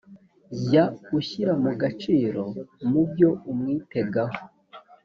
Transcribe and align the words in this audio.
jya 0.61 0.83
ushyira 1.17 1.53
mu 1.63 1.71
gaciro 1.81 2.43
mu 2.89 3.01
byo 3.09 3.29
umwitegaho 3.51 4.39